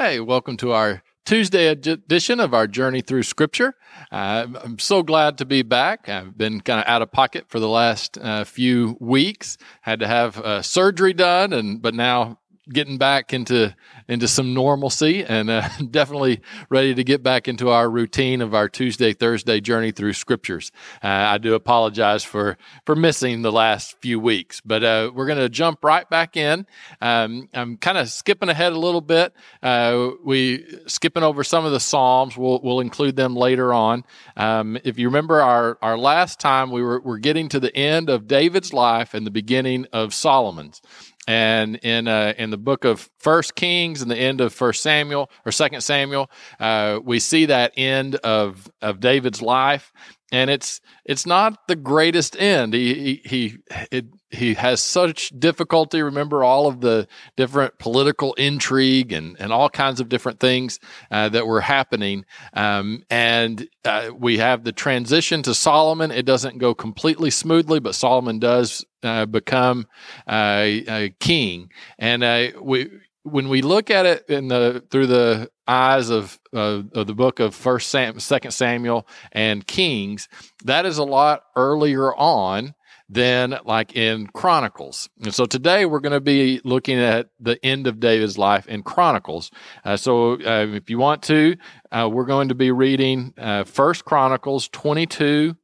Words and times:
Hey, 0.00 0.20
welcome 0.20 0.56
to 0.58 0.70
our 0.70 1.02
Tuesday 1.26 1.66
edition 1.66 2.38
of 2.38 2.54
our 2.54 2.68
journey 2.68 3.00
through 3.00 3.24
Scripture. 3.24 3.74
Uh, 4.12 4.46
I'm 4.62 4.78
so 4.78 5.02
glad 5.02 5.38
to 5.38 5.44
be 5.44 5.62
back. 5.62 6.08
I've 6.08 6.38
been 6.38 6.60
kind 6.60 6.78
of 6.78 6.86
out 6.86 7.02
of 7.02 7.10
pocket 7.10 7.46
for 7.48 7.58
the 7.58 7.68
last 7.68 8.16
uh, 8.16 8.44
few 8.44 8.96
weeks. 9.00 9.58
Had 9.80 9.98
to 9.98 10.06
have 10.06 10.38
uh, 10.38 10.62
surgery 10.62 11.14
done, 11.14 11.52
and 11.52 11.82
but 11.82 11.94
now 11.94 12.38
getting 12.68 12.98
back 12.98 13.32
into 13.32 13.74
into 14.08 14.26
some 14.26 14.54
normalcy 14.54 15.24
and 15.24 15.50
uh, 15.50 15.68
definitely 15.90 16.40
ready 16.70 16.94
to 16.94 17.04
get 17.04 17.22
back 17.22 17.48
into 17.48 17.68
our 17.70 17.90
routine 17.90 18.40
of 18.40 18.54
our 18.54 18.68
Tuesday 18.68 19.12
Thursday 19.12 19.60
journey 19.60 19.90
through 19.90 20.12
scriptures. 20.14 20.72
Uh, 21.02 21.08
I 21.08 21.38
do 21.38 21.54
apologize 21.54 22.24
for 22.24 22.56
for 22.84 22.96
missing 22.96 23.42
the 23.42 23.52
last 23.52 23.96
few 24.00 24.18
weeks, 24.18 24.60
but 24.60 24.82
uh, 24.82 25.10
we're 25.14 25.26
going 25.26 25.38
to 25.38 25.48
jump 25.48 25.84
right 25.84 26.08
back 26.08 26.36
in. 26.36 26.66
Um, 27.00 27.48
I'm 27.54 27.76
kind 27.76 27.98
of 27.98 28.08
skipping 28.08 28.48
ahead 28.48 28.72
a 28.72 28.78
little 28.78 29.00
bit. 29.00 29.34
Uh, 29.62 30.10
we 30.24 30.64
skipping 30.86 31.22
over 31.22 31.44
some 31.44 31.64
of 31.64 31.72
the 31.72 31.80
Psalms. 31.80 32.36
We'll 32.36 32.60
we'll 32.62 32.80
include 32.80 33.16
them 33.16 33.34
later 33.34 33.72
on. 33.72 34.04
Um, 34.36 34.78
if 34.84 34.98
you 34.98 35.08
remember 35.08 35.40
our 35.40 35.78
our 35.82 35.98
last 35.98 36.40
time, 36.40 36.70
we 36.70 36.82
were 36.82 37.00
we're 37.00 37.18
getting 37.18 37.48
to 37.50 37.60
the 37.60 37.74
end 37.76 38.08
of 38.10 38.26
David's 38.26 38.72
life 38.72 39.14
and 39.14 39.26
the 39.26 39.30
beginning 39.30 39.86
of 39.92 40.14
Solomon's. 40.14 40.80
And 41.28 41.76
in 41.82 42.08
uh, 42.08 42.32
in 42.38 42.48
the 42.48 42.56
book 42.56 42.86
of 42.86 43.10
First 43.18 43.54
Kings 43.54 44.00
and 44.00 44.10
the 44.10 44.16
end 44.16 44.40
of 44.40 44.54
First 44.54 44.82
Samuel 44.82 45.30
or 45.44 45.52
Second 45.52 45.82
Samuel, 45.82 46.30
uh, 46.58 47.00
we 47.04 47.20
see 47.20 47.44
that 47.44 47.74
end 47.76 48.14
of 48.16 48.70
of 48.80 48.98
David's 48.98 49.42
life, 49.42 49.92
and 50.32 50.48
it's 50.48 50.80
it's 51.04 51.26
not 51.26 51.68
the 51.68 51.76
greatest 51.76 52.34
end. 52.40 52.72
He 52.72 52.94
he 52.94 53.28
he, 53.28 53.58
it, 53.92 54.06
he 54.30 54.54
has 54.54 54.80
such 54.80 55.30
difficulty. 55.38 56.02
Remember 56.02 56.44
all 56.44 56.66
of 56.66 56.80
the 56.80 57.08
different 57.36 57.78
political 57.78 58.34
intrigue 58.34 59.12
and 59.12 59.36
and 59.40 59.52
all 59.52 59.70
kinds 59.70 60.00
of 60.00 60.08
different 60.08 60.40
things 60.40 60.78
uh, 61.10 61.28
that 61.30 61.46
were 61.46 61.60
happening. 61.60 62.24
Um, 62.52 63.04
and 63.10 63.68
uh, 63.84 64.10
we 64.16 64.38
have 64.38 64.64
the 64.64 64.72
transition 64.72 65.42
to 65.44 65.54
Solomon. 65.54 66.10
It 66.10 66.26
doesn't 66.26 66.58
go 66.58 66.74
completely 66.74 67.30
smoothly, 67.30 67.80
but 67.80 67.94
Solomon 67.94 68.38
does 68.38 68.84
uh, 69.02 69.26
become 69.26 69.86
a 70.28 71.14
king, 71.20 71.70
and 71.98 72.22
uh, 72.22 72.48
we 72.60 72.90
when 73.22 73.48
we 73.48 73.62
look 73.62 73.90
at 73.90 74.06
it 74.06 74.24
in 74.28 74.48
the 74.48 74.84
through 74.90 75.06
the 75.06 75.50
eyes 75.66 76.08
of, 76.08 76.38
uh, 76.54 76.82
of 76.94 77.06
the 77.06 77.14
book 77.14 77.40
of 77.40 77.54
First 77.54 77.90
Sam, 77.90 78.18
Second 78.20 78.52
Samuel 78.52 79.06
and 79.32 79.66
Kings, 79.66 80.28
that 80.64 80.86
is 80.86 80.98
a 80.98 81.04
lot 81.04 81.42
earlier 81.56 82.14
on 82.14 82.74
than 83.08 83.58
like 83.64 83.96
in 83.96 84.26
Chronicles. 84.26 85.08
And 85.22 85.32
so 85.32 85.46
today 85.46 85.86
we're 85.86 86.00
going 86.00 86.12
to 86.12 86.20
be 86.20 86.60
looking 86.64 86.98
at 86.98 87.30
the 87.40 87.64
end 87.64 87.86
of 87.86 88.00
David's 88.00 88.36
life 88.36 88.66
in 88.66 88.82
Chronicles. 88.82 89.50
Uh, 89.84 89.96
so 89.96 90.34
uh, 90.34 90.66
if 90.68 90.90
you 90.90 90.98
want 90.98 91.22
to, 91.24 91.56
uh, 91.90 92.08
we're 92.12 92.26
going 92.26 92.48
to 92.48 92.54
be 92.54 92.70
reading 92.70 93.32
uh, 93.38 93.64
First 93.64 94.04
Chronicles 94.04 94.68
22 94.68 95.56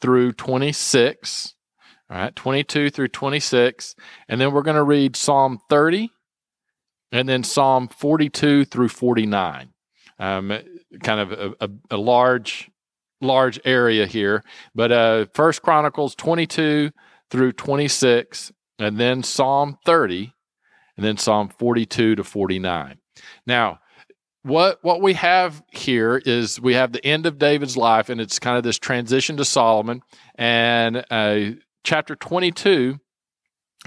through 0.00 0.32
26. 0.32 1.54
All 2.08 2.16
right, 2.16 2.36
22 2.36 2.90
through 2.90 3.08
26. 3.08 3.94
And 4.28 4.40
then 4.40 4.52
we're 4.52 4.62
going 4.62 4.76
to 4.76 4.82
read 4.82 5.16
Psalm 5.16 5.58
30 5.68 6.10
and 7.12 7.28
then 7.28 7.42
Psalm 7.42 7.88
42 7.88 8.64
through 8.64 8.88
49. 8.88 9.72
Um, 10.18 10.52
kind 11.02 11.20
of 11.20 11.32
a, 11.32 11.54
a, 11.60 11.68
a, 11.90 11.96
large, 11.96 12.70
large 13.20 13.60
area 13.64 14.06
here. 14.06 14.42
But 14.74 14.92
uh, 14.92 15.26
First 15.34 15.62
Chronicles 15.62 16.14
22 16.14 16.90
through 17.30 17.52
26, 17.52 18.52
and 18.78 18.98
then 18.98 19.22
Psalm 19.22 19.78
30, 19.84 20.32
and 20.96 21.04
then 21.04 21.16
Psalm 21.16 21.48
42 21.48 22.16
to 22.16 22.24
49. 22.24 22.98
Now, 23.46 23.80
what 24.42 24.78
what 24.82 25.02
we 25.02 25.14
have 25.14 25.62
here 25.72 26.22
is 26.24 26.60
we 26.60 26.74
have 26.74 26.92
the 26.92 27.04
end 27.04 27.26
of 27.26 27.38
David's 27.38 27.76
life, 27.76 28.08
and 28.08 28.20
it's 28.20 28.38
kind 28.38 28.56
of 28.56 28.62
this 28.62 28.78
transition 28.78 29.36
to 29.38 29.44
Solomon. 29.44 30.02
And 30.36 31.04
uh, 31.10 31.56
chapter 31.82 32.14
22 32.14 33.00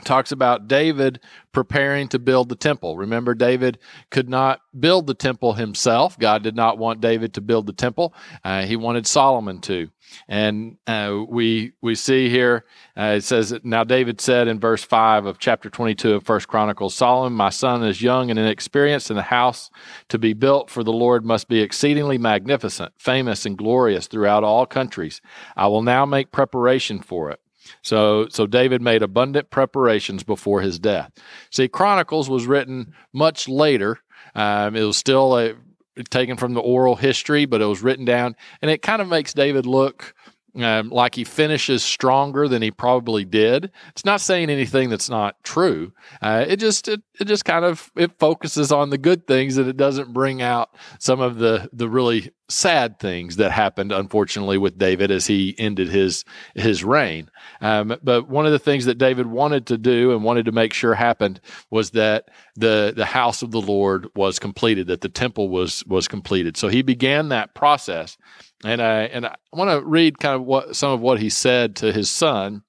talks 0.03 0.31
about 0.31 0.67
David 0.67 1.19
preparing 1.51 2.07
to 2.09 2.19
build 2.19 2.49
the 2.49 2.55
temple. 2.55 2.97
Remember, 2.97 3.33
David 3.33 3.79
could 4.09 4.29
not 4.29 4.61
build 4.79 5.07
the 5.07 5.13
temple 5.13 5.53
himself. 5.53 6.17
God 6.19 6.43
did 6.43 6.55
not 6.55 6.77
want 6.77 7.01
David 7.01 7.33
to 7.33 7.41
build 7.41 7.65
the 7.65 7.73
temple. 7.73 8.13
Uh, 8.43 8.65
he 8.65 8.75
wanted 8.75 9.07
Solomon 9.07 9.59
to. 9.61 9.89
And 10.27 10.77
uh, 10.87 11.23
we 11.27 11.73
we 11.81 11.93
see 11.93 12.29
here 12.29 12.65
uh, 12.97 13.17
it 13.17 13.21
says 13.21 13.53
now 13.63 13.83
David 13.83 14.19
said 14.19 14.47
in 14.47 14.59
verse 14.59 14.83
five 14.83 15.27
of 15.27 15.37
chapter 15.37 15.69
twenty 15.69 15.93
two 15.93 16.13
of 16.13 16.23
First 16.23 16.47
Chronicles, 16.47 16.95
Solomon, 16.95 17.33
my 17.33 17.49
son, 17.49 17.83
is 17.83 18.01
young 18.01 18.31
and 18.31 18.39
inexperienced, 18.39 19.11
and 19.11 19.19
the 19.19 19.23
house 19.23 19.69
to 20.07 20.17
be 20.17 20.33
built 20.33 20.71
for 20.71 20.83
the 20.83 20.91
Lord 20.91 21.25
must 21.25 21.47
be 21.47 21.61
exceedingly 21.61 22.17
magnificent, 22.17 22.91
famous, 22.97 23.45
and 23.45 23.55
glorious 23.55 24.07
throughout 24.07 24.43
all 24.43 24.65
countries. 24.65 25.21
I 25.55 25.67
will 25.67 25.83
now 25.83 26.07
make 26.07 26.31
preparation 26.31 27.01
for 27.01 27.29
it. 27.29 27.39
So, 27.81 28.27
so 28.29 28.47
David 28.47 28.81
made 28.81 29.03
abundant 29.03 29.49
preparations 29.49 30.23
before 30.23 30.61
his 30.61 30.79
death. 30.79 31.11
See, 31.51 31.67
Chronicles 31.67 32.29
was 32.29 32.47
written 32.47 32.93
much 33.13 33.47
later. 33.47 33.99
Um, 34.35 34.75
it 34.75 34.83
was 34.83 34.97
still 34.97 35.37
a, 35.37 35.55
taken 36.09 36.37
from 36.37 36.53
the 36.53 36.61
oral 36.61 36.95
history, 36.95 37.45
but 37.45 37.61
it 37.61 37.65
was 37.65 37.81
written 37.81 38.05
down, 38.05 38.35
and 38.61 38.69
it 38.71 38.81
kind 38.81 39.01
of 39.01 39.07
makes 39.07 39.33
David 39.33 39.65
look 39.65 40.13
um, 40.63 40.89
like 40.89 41.15
he 41.15 41.23
finishes 41.23 41.83
stronger 41.83 42.47
than 42.47 42.61
he 42.61 42.71
probably 42.71 43.25
did. 43.25 43.71
It's 43.89 44.05
not 44.05 44.21
saying 44.21 44.49
anything 44.49 44.89
that's 44.89 45.09
not 45.09 45.43
true. 45.43 45.93
Uh, 46.21 46.45
it 46.47 46.57
just 46.57 46.87
it, 46.87 47.01
it 47.19 47.25
just 47.25 47.45
kind 47.45 47.65
of 47.65 47.91
it 47.95 48.17
focuses 48.19 48.71
on 48.71 48.89
the 48.89 48.97
good 48.97 49.27
things 49.27 49.57
and 49.57 49.67
it 49.67 49.77
doesn't 49.77 50.13
bring 50.13 50.41
out 50.41 50.69
some 50.99 51.19
of 51.19 51.37
the 51.37 51.69
the 51.73 51.89
really 51.89 52.31
sad 52.49 52.99
things 52.99 53.35
that 53.35 53.51
happened 53.51 53.91
unfortunately 53.91 54.57
with 54.57 54.77
David 54.77 55.11
as 55.11 55.27
he 55.27 55.55
ended 55.57 55.89
his 55.89 56.25
his 56.55 56.83
reign. 56.83 57.29
Um, 57.61 57.97
but 58.03 58.27
one 58.27 58.45
of 58.45 58.51
the 58.51 58.59
things 58.59 58.85
that 58.85 58.97
David 58.97 59.27
wanted 59.27 59.67
to 59.67 59.77
do 59.77 60.11
and 60.11 60.23
wanted 60.23 60.45
to 60.45 60.51
make 60.51 60.73
sure 60.73 60.95
happened 60.95 61.39
was 61.69 61.91
that 61.91 62.29
the 62.55 62.93
the 62.95 63.05
house 63.05 63.41
of 63.41 63.51
the 63.51 63.61
Lord 63.61 64.07
was 64.15 64.39
completed, 64.39 64.87
that 64.87 65.01
the 65.01 65.09
temple 65.09 65.49
was 65.49 65.85
was 65.85 66.07
completed. 66.07 66.57
So 66.57 66.67
he 66.67 66.81
began 66.81 67.29
that 67.29 67.53
process. 67.53 68.17
And 68.63 68.81
I 68.81 69.03
and 69.03 69.25
I 69.25 69.35
want 69.53 69.71
to 69.71 69.85
read 69.85 70.19
kind 70.19 70.35
of 70.35 70.43
what 70.43 70.75
some 70.75 70.91
of 70.91 71.01
what 71.01 71.19
he 71.19 71.29
said 71.29 71.75
to 71.77 71.93
his 71.93 72.09
son 72.09 72.63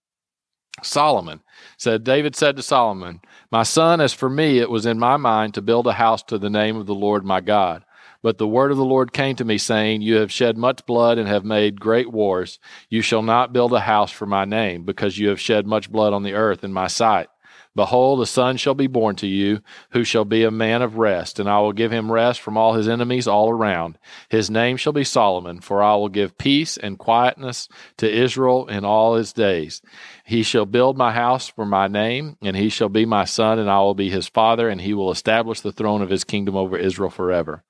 Solomon. 0.82 1.40
Said 1.76 2.04
David 2.04 2.36
said 2.36 2.56
to 2.56 2.62
Solomon, 2.62 3.20
"My 3.50 3.64
son, 3.64 4.00
as 4.00 4.12
for 4.12 4.30
me, 4.30 4.58
it 4.58 4.70
was 4.70 4.86
in 4.86 4.98
my 4.98 5.16
mind 5.16 5.54
to 5.54 5.62
build 5.62 5.86
a 5.86 5.94
house 5.94 6.22
to 6.24 6.38
the 6.38 6.50
name 6.50 6.76
of 6.76 6.86
the 6.86 6.94
Lord 6.94 7.24
my 7.24 7.40
God." 7.40 7.84
But 8.22 8.38
the 8.38 8.46
word 8.46 8.70
of 8.70 8.76
the 8.76 8.84
Lord 8.84 9.12
came 9.12 9.34
to 9.36 9.44
me, 9.44 9.56
saying, 9.56 10.02
You 10.02 10.16
have 10.16 10.30
shed 10.30 10.58
much 10.58 10.84
blood 10.84 11.16
and 11.16 11.26
have 11.26 11.44
made 11.44 11.80
great 11.80 12.12
wars. 12.12 12.58
You 12.90 13.00
shall 13.00 13.22
not 13.22 13.52
build 13.52 13.72
a 13.72 13.80
house 13.80 14.10
for 14.10 14.26
my 14.26 14.44
name, 14.44 14.84
because 14.84 15.18
you 15.18 15.30
have 15.30 15.40
shed 15.40 15.66
much 15.66 15.90
blood 15.90 16.12
on 16.12 16.22
the 16.22 16.34
earth 16.34 16.62
in 16.62 16.72
my 16.72 16.86
sight. 16.86 17.28
Behold, 17.76 18.20
a 18.20 18.26
son 18.26 18.56
shall 18.56 18.74
be 18.74 18.88
born 18.88 19.14
to 19.16 19.28
you, 19.28 19.60
who 19.92 20.02
shall 20.02 20.24
be 20.24 20.42
a 20.42 20.50
man 20.50 20.82
of 20.82 20.96
rest, 20.96 21.38
and 21.38 21.48
I 21.48 21.60
will 21.60 21.72
give 21.72 21.92
him 21.92 22.10
rest 22.10 22.40
from 22.40 22.56
all 22.56 22.74
his 22.74 22.88
enemies 22.88 23.28
all 23.28 23.48
around. 23.48 23.96
His 24.28 24.50
name 24.50 24.76
shall 24.76 24.92
be 24.92 25.04
Solomon, 25.04 25.60
for 25.60 25.80
I 25.80 25.94
will 25.94 26.08
give 26.08 26.36
peace 26.36 26.76
and 26.76 26.98
quietness 26.98 27.68
to 27.98 28.10
Israel 28.10 28.66
in 28.66 28.84
all 28.84 29.14
his 29.14 29.32
days. 29.32 29.82
He 30.24 30.42
shall 30.42 30.66
build 30.66 30.98
my 30.98 31.12
house 31.12 31.48
for 31.48 31.64
my 31.64 31.86
name, 31.86 32.36
and 32.42 32.56
he 32.56 32.68
shall 32.68 32.88
be 32.88 33.06
my 33.06 33.24
son, 33.24 33.60
and 33.60 33.70
I 33.70 33.78
will 33.80 33.94
be 33.94 34.10
his 34.10 34.26
father, 34.26 34.68
and 34.68 34.80
he 34.80 34.92
will 34.92 35.12
establish 35.12 35.60
the 35.60 35.72
throne 35.72 36.02
of 36.02 36.10
his 36.10 36.24
kingdom 36.24 36.56
over 36.56 36.76
Israel 36.76 37.10
forever. 37.10 37.62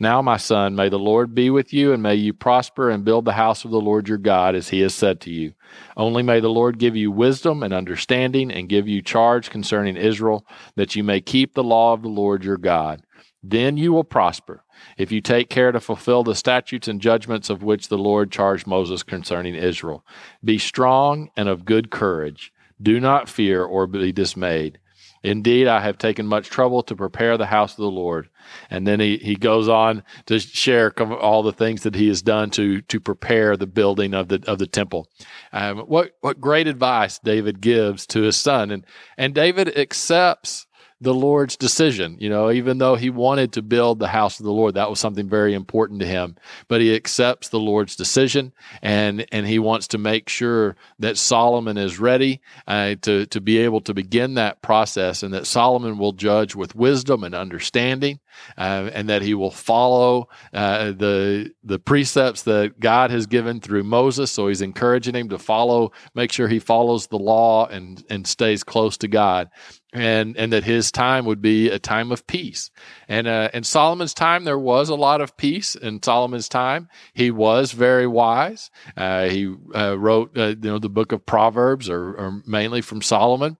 Now, 0.00 0.22
my 0.22 0.36
son, 0.36 0.76
may 0.76 0.88
the 0.88 0.98
Lord 0.98 1.34
be 1.34 1.50
with 1.50 1.72
you, 1.72 1.92
and 1.92 2.00
may 2.00 2.14
you 2.14 2.32
prosper 2.32 2.88
and 2.88 3.04
build 3.04 3.24
the 3.24 3.32
house 3.32 3.64
of 3.64 3.72
the 3.72 3.80
Lord 3.80 4.08
your 4.08 4.18
God, 4.18 4.54
as 4.54 4.68
he 4.68 4.80
has 4.80 4.94
said 4.94 5.20
to 5.22 5.30
you. 5.30 5.54
Only 5.96 6.22
may 6.22 6.38
the 6.38 6.48
Lord 6.48 6.78
give 6.78 6.94
you 6.94 7.10
wisdom 7.10 7.64
and 7.64 7.74
understanding, 7.74 8.52
and 8.52 8.68
give 8.68 8.86
you 8.86 9.02
charge 9.02 9.50
concerning 9.50 9.96
Israel, 9.96 10.46
that 10.76 10.94
you 10.94 11.02
may 11.02 11.20
keep 11.20 11.54
the 11.54 11.64
law 11.64 11.94
of 11.94 12.02
the 12.02 12.08
Lord 12.08 12.44
your 12.44 12.58
God. 12.58 13.02
Then 13.42 13.76
you 13.76 13.92
will 13.92 14.04
prosper, 14.04 14.62
if 14.96 15.10
you 15.10 15.20
take 15.20 15.48
care 15.48 15.72
to 15.72 15.80
fulfill 15.80 16.22
the 16.22 16.34
statutes 16.34 16.86
and 16.86 17.00
judgments 17.00 17.50
of 17.50 17.64
which 17.64 17.88
the 17.88 17.98
Lord 17.98 18.30
charged 18.30 18.66
Moses 18.68 19.02
concerning 19.02 19.56
Israel. 19.56 20.04
Be 20.44 20.58
strong 20.58 21.30
and 21.36 21.48
of 21.48 21.64
good 21.64 21.90
courage. 21.90 22.52
Do 22.80 23.00
not 23.00 23.28
fear 23.28 23.64
or 23.64 23.88
be 23.88 24.12
dismayed. 24.12 24.78
Indeed, 25.22 25.66
I 25.66 25.80
have 25.80 25.98
taken 25.98 26.26
much 26.26 26.48
trouble 26.48 26.82
to 26.84 26.96
prepare 26.96 27.36
the 27.36 27.46
house 27.46 27.72
of 27.72 27.78
the 27.78 27.90
Lord. 27.90 28.28
And 28.70 28.86
then 28.86 29.00
he, 29.00 29.16
he 29.18 29.34
goes 29.34 29.68
on 29.68 30.04
to 30.26 30.38
share 30.38 30.90
all 31.00 31.42
the 31.42 31.52
things 31.52 31.82
that 31.82 31.94
he 31.94 32.08
has 32.08 32.22
done 32.22 32.50
to 32.50 32.80
to 32.82 33.00
prepare 33.00 33.56
the 33.56 33.66
building 33.66 34.14
of 34.14 34.28
the 34.28 34.42
of 34.46 34.58
the 34.58 34.66
temple. 34.66 35.08
Um, 35.52 35.80
what 35.80 36.12
what 36.20 36.40
great 36.40 36.66
advice 36.66 37.18
David 37.18 37.60
gives 37.60 38.06
to 38.08 38.22
his 38.22 38.36
son, 38.36 38.70
and 38.70 38.86
and 39.16 39.34
David 39.34 39.76
accepts 39.76 40.67
the 41.00 41.14
Lord's 41.14 41.56
decision. 41.56 42.16
You 42.18 42.28
know, 42.28 42.50
even 42.50 42.78
though 42.78 42.96
he 42.96 43.10
wanted 43.10 43.52
to 43.52 43.62
build 43.62 43.98
the 43.98 44.08
house 44.08 44.40
of 44.40 44.44
the 44.44 44.52
Lord, 44.52 44.74
that 44.74 44.90
was 44.90 44.98
something 44.98 45.28
very 45.28 45.54
important 45.54 46.00
to 46.00 46.06
him. 46.06 46.36
But 46.66 46.80
he 46.80 46.94
accepts 46.94 47.48
the 47.48 47.60
Lord's 47.60 47.96
decision, 47.96 48.52
and 48.82 49.26
and 49.32 49.46
he 49.46 49.58
wants 49.58 49.88
to 49.88 49.98
make 49.98 50.28
sure 50.28 50.76
that 50.98 51.16
Solomon 51.16 51.76
is 51.76 51.98
ready 51.98 52.40
uh, 52.66 52.96
to 53.02 53.26
to 53.26 53.40
be 53.40 53.58
able 53.58 53.80
to 53.82 53.94
begin 53.94 54.34
that 54.34 54.60
process, 54.62 55.22
and 55.22 55.32
that 55.34 55.46
Solomon 55.46 55.98
will 55.98 56.12
judge 56.12 56.54
with 56.54 56.74
wisdom 56.74 57.22
and 57.22 57.34
understanding, 57.34 58.18
uh, 58.56 58.90
and 58.92 59.08
that 59.08 59.22
he 59.22 59.34
will 59.34 59.52
follow 59.52 60.28
uh, 60.52 60.86
the 60.92 61.52
the 61.62 61.78
precepts 61.78 62.42
that 62.42 62.80
God 62.80 63.10
has 63.10 63.26
given 63.26 63.60
through 63.60 63.84
Moses. 63.84 64.32
So 64.32 64.48
he's 64.48 64.62
encouraging 64.62 65.14
him 65.14 65.28
to 65.28 65.38
follow, 65.38 65.92
make 66.14 66.32
sure 66.32 66.48
he 66.48 66.58
follows 66.58 67.06
the 67.06 67.18
law 67.18 67.66
and 67.66 68.04
and 68.10 68.26
stays 68.26 68.64
close 68.64 68.96
to 68.98 69.08
God 69.08 69.48
and 69.92 70.36
and 70.36 70.52
that 70.52 70.64
his 70.64 70.92
time 70.92 71.24
would 71.24 71.40
be 71.40 71.70
a 71.70 71.78
time 71.78 72.12
of 72.12 72.26
peace. 72.26 72.70
And 73.08 73.26
uh, 73.26 73.48
in 73.54 73.64
Solomon's 73.64 74.14
time, 74.14 74.44
there 74.44 74.58
was 74.58 74.88
a 74.88 74.94
lot 74.94 75.20
of 75.20 75.36
peace. 75.36 75.74
In 75.74 76.02
Solomon's 76.02 76.48
time, 76.48 76.88
he 77.14 77.30
was 77.30 77.72
very 77.72 78.06
wise. 78.06 78.70
Uh, 78.96 79.24
he 79.28 79.54
uh, 79.74 79.98
wrote, 79.98 80.36
uh, 80.36 80.48
you 80.48 80.56
know, 80.70 80.78
the 80.78 80.90
book 80.90 81.12
of 81.12 81.24
Proverbs, 81.24 81.88
or, 81.88 82.14
or 82.14 82.42
mainly 82.46 82.82
from 82.82 83.02
Solomon. 83.02 83.56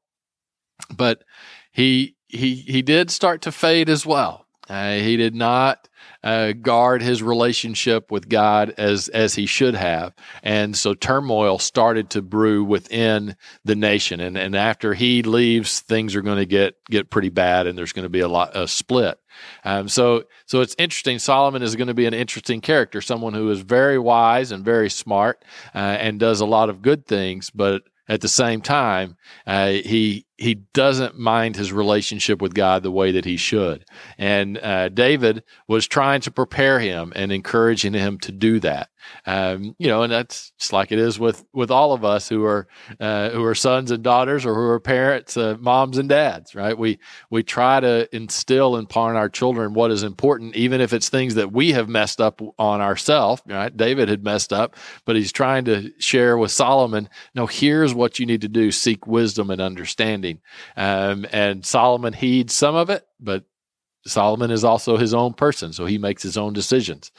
But 0.95 1.25
he 1.73 2.17
he 2.29 2.57
he 2.57 2.83
did 2.83 3.11
start 3.11 3.43
to 3.43 3.53
fade 3.53 3.89
as 3.89 4.05
well. 4.05 4.47
Uh, 4.69 4.95
he 4.95 5.17
did 5.17 5.35
not 5.35 5.89
uh, 6.23 6.53
guard 6.53 7.03
his 7.03 7.23
relationship 7.23 8.11
with 8.11 8.29
God 8.29 8.75
as 8.77 9.09
as 9.09 9.35
he 9.35 9.47
should 9.47 9.75
have, 9.75 10.15
and 10.43 10.77
so 10.77 10.95
turmoil 10.95 11.59
started 11.59 12.11
to 12.11 12.23
brew 12.23 12.65
within 12.65 13.37
the 13.65 13.77
nation. 13.77 14.21
And 14.21 14.37
and 14.37 14.57
after 14.57 14.95
he 14.95 15.23
leaves, 15.23 15.81
things 15.81 16.17
are 16.17 16.23
going 16.23 16.39
to 16.39 16.47
get 16.47 16.75
get 16.91 17.11
pretty 17.11 17.31
bad, 17.31 17.67
and 17.67 17.79
there's 17.79 17.93
going 17.93 18.05
to 18.05 18.11
be 18.11 18.21
a 18.21 18.29
lot 18.29 18.57
a 18.57 18.67
split. 18.67 19.19
Um, 19.65 19.89
so 19.89 20.25
so 20.47 20.61
it's 20.61 20.75
interesting. 20.79 21.19
Solomon 21.19 21.63
is 21.63 21.77
going 21.77 21.89
to 21.89 21.95
be 21.95 22.07
an 22.07 22.15
interesting 22.15 22.61
character, 22.61 23.01
someone 23.01 23.35
who 23.35 23.51
is 23.51 23.61
very 23.61 23.99
wise 23.99 24.51
and 24.51 24.65
very 24.65 24.91
smart, 24.91 25.45
uh, 25.75 25.79
and 25.79 26.19
does 26.19 26.41
a 26.41 26.47
lot 26.47 26.69
of 26.69 26.83
good 26.83 27.07
things, 27.07 27.51
but 27.51 27.83
at 28.09 28.23
the 28.23 28.29
same 28.29 28.61
time, 28.61 29.17
uh, 29.47 29.69
he 29.69 30.25
he 30.39 30.55
doesn't 30.55 31.19
mind 31.19 31.57
his 31.57 31.73
relationship 31.73 32.41
with 32.41 32.55
God 32.55 32.85
the 32.85 32.93
way 32.93 33.11
that 33.13 33.25
he 33.25 33.37
should. 33.37 33.85
And 34.17 34.57
uh, 34.59 34.89
David 34.89 35.43
was 35.67 35.87
trying 35.89 36.21
to 36.23 36.31
prepare 36.31 36.79
him 36.79 37.13
and 37.17 37.33
encouraging 37.33 37.93
him 37.93 38.19
to 38.21 38.33
do 38.33 38.61
that. 38.61 38.89
Um, 39.27 39.75
you 39.79 39.89
know, 39.89 40.03
and 40.03 40.13
that's 40.13 40.53
just 40.59 40.73
like 40.73 40.93
it 40.93 40.99
is 40.99 41.19
with 41.19 41.45
with 41.53 41.71
all 41.71 41.93
of 41.93 42.05
us 42.05 42.29
who 42.29 42.45
are 42.45 42.67
uh, 43.01 43.31
who 43.31 43.45
are 43.45 43.55
sons 43.55 43.91
and 43.91 44.03
daughters 44.03 44.45
or 44.45 44.55
who 44.55 44.63
are 44.63 44.81
parents, 44.81 45.37
uh, 45.37 45.57
moms 45.61 45.99
and 45.99 46.09
dads, 46.09 46.55
right? 46.55 46.77
We 46.77 46.99
we 47.31 47.43
try 47.43 47.81
to 47.81 48.15
instill 48.15 48.77
upon 48.77 49.17
our 49.17 49.29
children 49.29 49.75
what 49.75 49.91
is 49.91 50.03
important, 50.03 50.57
even 50.57 50.81
if 50.81 50.93
it's 50.93 51.09
things 51.09 51.35
that 51.37 51.53
we 51.53 51.73
have 51.73 51.89
messed 51.89 52.21
up 52.21 52.41
on 52.59 52.81
ourselves. 52.81 53.43
Right? 53.47 53.75
David 53.75 54.09
had 54.09 54.25
messed 54.25 54.53
up, 54.53 54.77
but 55.05 55.17
he's 55.17 55.33
trying 55.33 55.65
to 55.67 55.91
share 55.99 56.37
with 56.37 56.51
Solomon. 56.51 57.09
No, 57.35 57.47
here's 57.47 57.95
what 57.95 58.19
you 58.19 58.27
need 58.27 58.43
to 58.43 58.49
do: 58.49 58.71
seek 58.71 59.07
wisdom 59.07 59.51
and 59.51 59.61
understanding 59.61 60.28
um, 60.77 61.27
and 61.33 61.65
Solomon 61.65 62.13
heeds 62.13 62.55
some 62.55 62.75
of 62.75 62.91
it, 62.91 63.07
but 63.21 63.45
Solomon 64.07 64.51
is 64.51 64.65
also 64.65 64.97
his 64.97 65.15
own 65.15 65.35
person, 65.35 65.73
so 65.73 65.87
he 65.87 65.99
makes 65.99 66.23
his 66.23 66.37
own 66.37 66.53
decisions, 66.53 67.13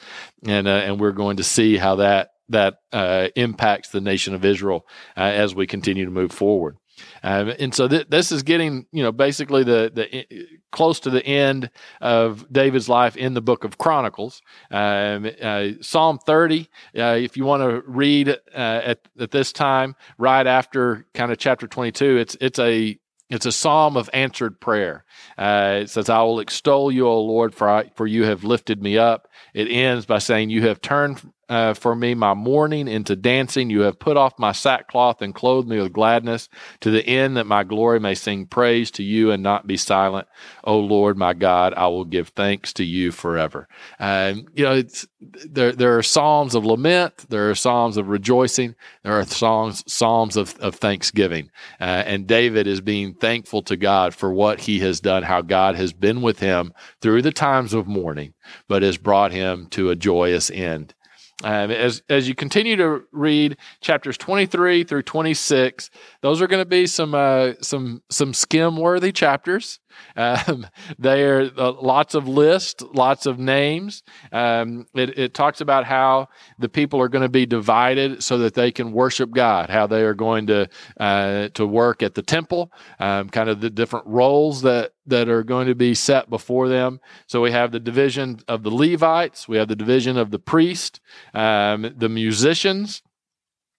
and 0.46 0.66
uh, 0.66 0.70
and 0.70 1.00
we're 1.00 1.12
going 1.12 1.36
to 1.36 1.44
see 1.44 1.76
how 1.76 1.96
that 1.96 2.32
that 2.48 2.80
uh, 2.92 3.28
impacts 3.36 3.90
the 3.90 4.00
nation 4.00 4.34
of 4.34 4.44
Israel 4.44 4.86
uh, 5.16 5.20
as 5.20 5.54
we 5.54 5.66
continue 5.66 6.04
to 6.04 6.10
move 6.10 6.32
forward. 6.32 6.76
Um, 7.22 7.52
and 7.58 7.74
so 7.74 7.88
th- 7.88 8.08
this 8.08 8.32
is 8.32 8.42
getting, 8.42 8.86
you 8.92 9.02
know, 9.02 9.12
basically 9.12 9.64
the 9.64 9.90
the 9.94 10.48
close 10.70 11.00
to 11.00 11.10
the 11.10 11.24
end 11.24 11.70
of 12.00 12.50
David's 12.52 12.88
life 12.88 13.16
in 13.16 13.34
the 13.34 13.40
book 13.40 13.64
of 13.64 13.78
Chronicles. 13.78 14.42
Um, 14.70 15.30
uh, 15.40 15.68
Psalm 15.80 16.18
30, 16.18 16.68
uh, 16.96 17.02
if 17.18 17.36
you 17.36 17.44
want 17.44 17.62
to 17.62 17.82
read 17.86 18.28
uh, 18.28 18.34
at 18.54 19.00
at 19.18 19.30
this 19.30 19.52
time, 19.52 19.96
right 20.18 20.46
after 20.46 21.06
kind 21.14 21.32
of 21.32 21.38
chapter 21.38 21.66
22, 21.66 22.18
it's 22.18 22.36
it's 22.40 22.58
a 22.58 22.98
it's 23.30 23.46
a 23.46 23.52
psalm 23.52 23.96
of 23.96 24.10
answered 24.12 24.60
prayer. 24.60 25.04
Uh, 25.38 25.80
it 25.82 25.90
says, 25.90 26.08
"I 26.10 26.22
will 26.22 26.40
extol 26.40 26.90
you, 26.90 27.06
O 27.06 27.20
Lord, 27.20 27.54
for 27.54 27.68
I, 27.68 27.90
for 27.94 28.06
you 28.06 28.24
have 28.24 28.44
lifted 28.44 28.82
me 28.82 28.98
up." 28.98 29.28
It 29.54 29.68
ends 29.68 30.06
by 30.06 30.18
saying, 30.18 30.50
"You 30.50 30.62
have 30.68 30.80
turned 30.80 31.32
uh, 31.50 31.74
for 31.74 31.96
me 31.96 32.14
my 32.14 32.32
mourning 32.32 32.86
into 32.86 33.16
dancing. 33.16 33.70
You 33.70 33.80
have 33.80 33.98
put 33.98 34.16
off 34.16 34.38
my 34.38 34.52
sackcloth 34.52 35.20
and 35.20 35.34
clothed 35.34 35.68
me 35.68 35.80
with 35.80 35.92
gladness, 35.92 36.48
to 36.80 36.92
the 36.92 37.04
end 37.04 37.36
that 37.36 37.46
my 37.46 37.64
glory 37.64 37.98
may 37.98 38.14
sing 38.14 38.46
praise 38.46 38.90
to 38.92 39.02
you 39.02 39.32
and 39.32 39.42
not 39.42 39.66
be 39.66 39.76
silent. 39.76 40.28
O 40.62 40.78
Lord, 40.78 41.18
my 41.18 41.34
God, 41.34 41.74
I 41.74 41.88
will 41.88 42.04
give 42.04 42.28
thanks 42.28 42.72
to 42.74 42.84
you 42.84 43.10
forever. 43.10 43.66
You 43.98 44.44
know, 44.64 44.82
there 45.20 45.72
there 45.72 45.98
are 45.98 46.02
psalms 46.04 46.54
of 46.54 46.64
lament, 46.64 47.26
there 47.28 47.50
are 47.50 47.54
psalms 47.56 47.96
of 47.96 48.08
rejoicing, 48.08 48.76
there 49.02 49.14
are 49.14 49.24
songs 49.24 49.82
psalms 49.92 50.36
of, 50.36 50.56
of 50.60 50.76
thanksgiving, 50.76 51.50
uh, 51.80 52.04
and 52.06 52.28
David 52.28 52.68
is 52.68 52.80
being 52.80 53.14
thankful 53.14 53.62
to 53.62 53.76
God 53.76 54.14
for 54.14 54.32
what 54.32 54.60
he 54.60 54.78
has 54.80 55.00
done, 55.00 55.24
how 55.24 55.42
God 55.42 55.74
has 55.74 55.92
been 55.92 56.22
with 56.22 56.38
him 56.38 56.72
through 57.00 57.22
the 57.22 57.32
times 57.32 57.74
of 57.74 57.88
mourning, 57.88 58.34
but 58.68 58.82
has 58.82 58.96
brought 58.96 59.29
him 59.30 59.66
to 59.70 59.90
a 59.90 59.96
joyous 59.96 60.50
end. 60.50 60.94
Um, 61.42 61.70
as 61.70 62.02
as 62.10 62.28
you 62.28 62.34
continue 62.34 62.76
to 62.76 63.02
read 63.12 63.56
chapters 63.80 64.18
23 64.18 64.84
through 64.84 65.02
26, 65.02 65.90
those 66.20 66.42
are 66.42 66.46
going 66.46 66.60
to 66.62 66.68
be 66.68 66.86
some 66.86 67.14
uh, 67.14 67.52
some 67.62 68.02
some 68.10 68.34
skim 68.34 68.76
worthy 68.76 69.10
chapters. 69.10 69.80
Um, 70.16 70.66
they 70.98 71.24
are 71.24 71.50
uh, 71.56 71.72
lots 71.72 72.14
of 72.14 72.28
lists, 72.28 72.82
lots 72.94 73.26
of 73.26 73.38
names. 73.38 74.02
Um, 74.32 74.86
it, 74.94 75.18
it, 75.18 75.34
talks 75.34 75.60
about 75.60 75.84
how 75.84 76.28
the 76.58 76.68
people 76.68 77.00
are 77.00 77.08
going 77.08 77.22
to 77.22 77.28
be 77.28 77.46
divided 77.46 78.22
so 78.22 78.38
that 78.38 78.54
they 78.54 78.70
can 78.70 78.92
worship 78.92 79.30
God. 79.30 79.70
How 79.70 79.86
they 79.86 80.02
are 80.02 80.14
going 80.14 80.46
to 80.48 80.68
uh, 80.98 81.48
to 81.54 81.66
work 81.66 82.02
at 82.02 82.14
the 82.14 82.22
temple. 82.22 82.72
Um, 82.98 83.30
kind 83.30 83.48
of 83.48 83.60
the 83.60 83.70
different 83.70 84.06
roles 84.06 84.62
that 84.62 84.92
that 85.06 85.28
are 85.28 85.42
going 85.42 85.66
to 85.66 85.74
be 85.74 85.94
set 85.94 86.30
before 86.30 86.68
them. 86.68 87.00
So 87.26 87.40
we 87.40 87.52
have 87.52 87.72
the 87.72 87.80
division 87.80 88.40
of 88.48 88.62
the 88.62 88.70
Levites. 88.70 89.48
We 89.48 89.56
have 89.56 89.68
the 89.68 89.76
division 89.76 90.16
of 90.16 90.30
the 90.30 90.38
priest, 90.38 91.00
um, 91.34 91.94
the 91.96 92.08
musicians 92.08 93.02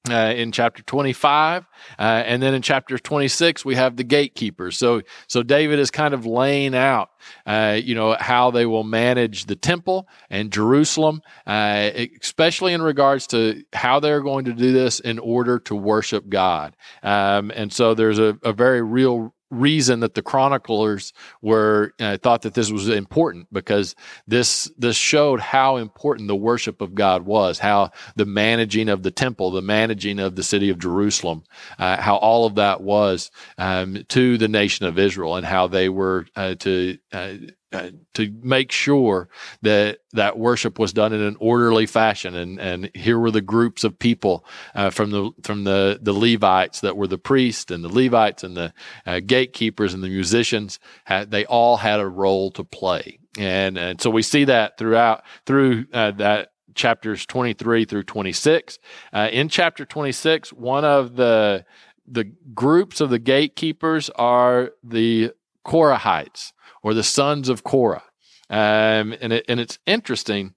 uh, 0.09 0.33
in 0.36 0.51
chapter 0.51 0.81
25 0.83 1.65
uh, 2.00 2.01
and 2.01 2.42
then 2.42 2.53
in 2.53 2.62
chapter 2.62 2.98
26 2.98 3.63
we 3.63 3.75
have 3.75 3.98
the 3.98 4.03
gatekeepers. 4.03 4.77
So 4.77 5.01
so 5.27 5.44
david 5.44 5.80
is 5.80 5.92
kind 5.92 6.13
of 6.13 6.25
laying 6.25 6.75
out 6.75 7.12
uh, 7.45 7.80
you 7.81 7.94
know 7.94 8.15
how 8.19 8.51
they 8.51 8.65
will 8.65 8.83
manage 8.83 9.45
the 9.45 9.56
temple 9.56 10.07
and 10.30 10.51
jerusalem 10.51 11.21
uh, 11.45 11.92
especially 12.21 12.74
in 12.74 12.81
regards 12.81 13.27
to 13.27 13.63
how 13.74 14.00
they're 14.00 14.21
going 14.21 14.45
to 14.45 14.53
do 14.53 14.71
this 14.71 15.00
in 15.00 15.19
order 15.19 15.59
to 15.59 15.75
worship 15.75 16.30
god. 16.30 16.75
Um, 17.04 17.51
and 17.54 17.71
so 17.71 17.94
there's 17.94 18.19
a, 18.19 18.38
a 18.44 18.54
very 18.54 18.81
real 18.81 19.33
reason 19.51 20.00
that 20.00 20.15
the 20.15 20.21
chroniclers 20.21 21.13
were 21.42 21.94
uh, 22.00 22.18
thought 22.18 22.42
that 22.44 22.53
this 22.53 22.71
was 22.71 22.89
important 22.89 23.48
because 23.51 23.95
this 24.25 24.71
this 24.77 24.95
showed 24.95 25.39
how 25.39 25.77
important 25.77 26.27
the 26.27 26.35
worship 26.35 26.81
of 26.81 26.95
God 26.95 27.23
was, 27.26 27.59
how 27.59 27.92
the 28.16 28.26
managing 28.26 28.90
of 28.90 29.04
the 29.04 29.11
temple, 29.11 29.52
the 29.52 29.61
managing 29.61 30.19
of 30.19 30.35
the 30.35 30.44
city 30.44 30.69
of 30.69 30.80
Jerusalem, 30.80 31.44
uh, 31.78 32.02
how 32.02 32.16
all 32.16 32.45
of 32.45 32.56
that 32.56 32.81
was 32.81 33.30
um, 33.57 34.04
to 34.09 34.37
the 34.37 34.47
nation 34.47 34.85
of 34.85 34.97
Israel, 34.97 35.35
and 35.35 35.45
how 35.45 35.68
they 35.68 35.90
were 35.90 36.26
uh, 36.35 36.56
to 36.56 36.97
uh, 37.73 37.92
to 38.13 38.33
make 38.42 38.71
sure 38.71 39.30
that 39.61 39.99
that 40.11 40.37
worship 40.37 40.78
was 40.78 40.92
done 40.92 41.13
in 41.13 41.21
an 41.21 41.37
orderly 41.40 41.85
fashion. 41.85 42.35
And, 42.35 42.59
and 42.59 42.92
here 42.94 43.18
were 43.18 43.31
the 43.31 43.42
groups 43.42 43.85
of 43.85 43.97
people 43.97 44.45
uh, 44.75 44.90
from 44.90 45.11
the 45.11 45.31
from 45.44 45.63
the 45.63 45.97
the 46.01 46.13
Levites 46.13 46.81
that 46.81 46.97
were 46.97 47.07
the 47.07 47.18
priests 47.18 47.71
and 47.71 47.83
the 47.83 47.90
Levites 47.90 48.44
and 48.44 48.57
the 48.57 48.73
uh, 49.06 49.21
gatekeepers 49.25 49.94
and 49.94 50.04
the 50.04 50.09
musicians. 50.09 50.80
Had, 51.06 51.31
they 51.31 51.45
all 51.45 51.78
had 51.78 52.01
a 52.01 52.07
role 52.07 52.51
to 52.51 52.63
play, 52.66 53.19
and 53.37 53.78
and 53.78 54.01
so 54.01 54.09
we 54.09 54.21
see 54.21 54.44
that 54.45 54.78
throughout 54.78 55.23
through 55.45 55.85
uh, 55.94 56.11
that 56.11 56.51
chapters 56.75 57.25
23 57.25 57.85
through 57.85 58.04
26. 58.04 58.80
Uh, 59.13 59.30
in 59.31 59.49
chapter 59.49 59.85
26, 59.85 60.51
one 60.51 60.83
of 60.83 61.16
the 61.16 61.66
the 62.06 62.25
groups 62.54 62.99
of 62.99 63.09
the 63.09 63.19
gatekeepers 63.19 64.09
are 64.16 64.71
the 64.83 65.31
Korahites 65.66 66.51
or 66.83 66.94
the 66.94 67.04
sons 67.04 67.50
of 67.50 67.64
Korah. 67.64 68.04
Um, 68.50 69.16
and 69.21 69.33
it, 69.33 69.45
and 69.47 69.59
it's 69.59 69.80
interesting 69.85 70.56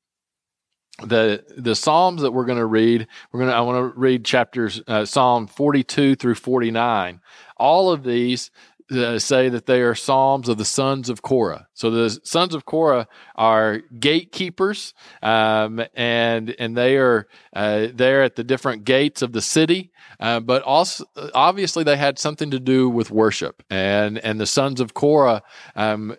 the 1.02 1.44
the 1.56 1.74
psalms 1.74 2.22
that 2.22 2.30
we're 2.30 2.44
going 2.44 2.58
to 2.58 2.66
read 2.66 3.06
we're 3.32 3.40
going 3.40 3.50
to 3.50 3.56
i 3.56 3.60
want 3.60 3.76
to 3.76 3.98
read 3.98 4.24
chapters 4.24 4.80
uh, 4.86 5.04
psalm 5.04 5.46
42 5.48 6.14
through 6.14 6.36
49 6.36 7.20
all 7.56 7.90
of 7.90 8.04
these 8.04 8.52
say 8.90 9.48
that 9.48 9.66
they 9.66 9.80
are 9.82 9.94
psalms 9.94 10.48
of 10.48 10.58
the 10.58 10.64
sons 10.64 11.08
of 11.08 11.22
Korah. 11.22 11.68
So 11.72 11.90
the 11.90 12.10
sons 12.22 12.54
of 12.54 12.64
Korah 12.64 13.08
are 13.34 13.80
gatekeepers, 13.98 14.94
um, 15.22 15.82
and 15.94 16.54
and 16.58 16.76
they 16.76 16.96
are 16.96 17.26
uh, 17.54 17.88
there 17.94 18.22
at 18.22 18.36
the 18.36 18.44
different 18.44 18.84
gates 18.84 19.22
of 19.22 19.32
the 19.32 19.42
city. 19.42 19.90
Uh, 20.20 20.40
but 20.40 20.62
also, 20.62 21.04
obviously, 21.34 21.82
they 21.84 21.96
had 21.96 22.18
something 22.18 22.50
to 22.50 22.60
do 22.60 22.88
with 22.88 23.10
worship, 23.10 23.62
and 23.70 24.18
and 24.18 24.40
the 24.40 24.46
sons 24.46 24.80
of 24.80 24.94
Korah 24.94 25.42
um, 25.74 26.16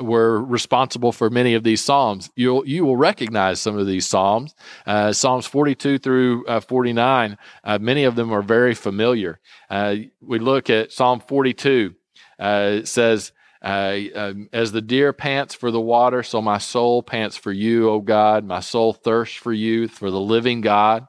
were 0.00 0.42
responsible 0.42 1.12
for 1.12 1.28
many 1.30 1.54
of 1.54 1.64
these 1.64 1.82
psalms. 1.82 2.30
You'll 2.36 2.66
you 2.66 2.84
will 2.84 2.96
recognize 2.96 3.60
some 3.60 3.78
of 3.78 3.86
these 3.86 4.06
psalms. 4.06 4.54
Uh, 4.86 5.12
psalms 5.12 5.46
42 5.46 5.98
through 5.98 6.46
uh, 6.46 6.60
49. 6.60 7.36
Uh, 7.64 7.78
many 7.78 8.04
of 8.04 8.16
them 8.16 8.32
are 8.32 8.42
very 8.42 8.74
familiar. 8.74 9.40
Uh, 9.68 9.96
we 10.20 10.38
look 10.38 10.70
at 10.70 10.92
Psalm 10.92 11.20
42. 11.20 11.94
Uh, 12.42 12.78
it 12.80 12.88
says. 12.88 13.32
Uh, 13.64 14.00
um, 14.16 14.48
as 14.52 14.72
the 14.72 14.82
deer 14.82 15.12
pants 15.12 15.54
for 15.54 15.70
the 15.70 15.80
water, 15.80 16.24
so 16.24 16.42
my 16.42 16.58
soul 16.58 17.00
pants 17.00 17.36
for 17.36 17.52
you, 17.52 17.88
O 17.88 18.00
God. 18.00 18.44
My 18.44 18.58
soul 18.58 18.92
thirsts 18.92 19.36
for 19.36 19.52
you, 19.52 19.86
for 19.86 20.10
the 20.10 20.18
living 20.18 20.62
God. 20.62 21.06